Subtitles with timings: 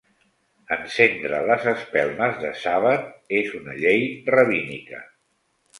[0.75, 3.07] Encendre les espelmes de sàbat
[3.43, 5.09] és una llei rabínica.